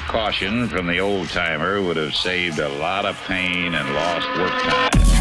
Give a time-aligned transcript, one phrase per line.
[0.00, 4.62] caution from the old timer would have saved a lot of pain and lost work
[4.62, 5.17] time.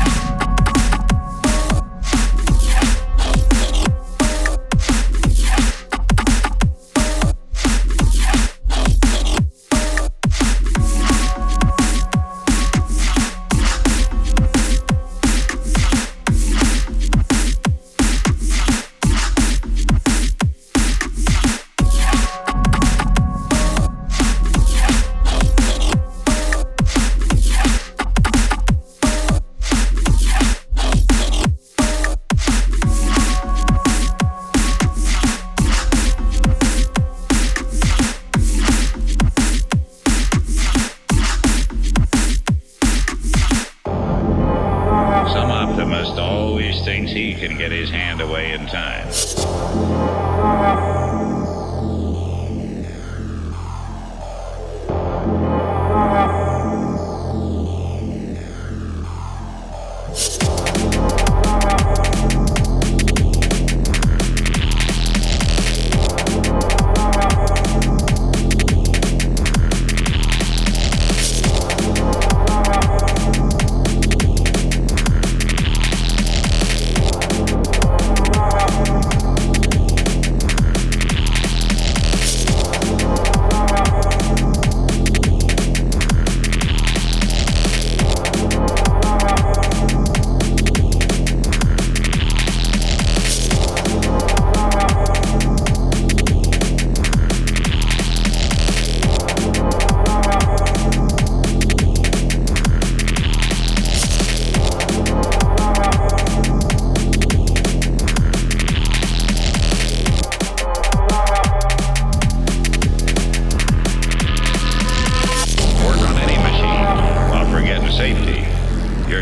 [45.47, 49.07] Some optimist always thinks he can get his hand away in time.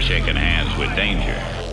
[0.02, 1.65] Shaking hands with danger.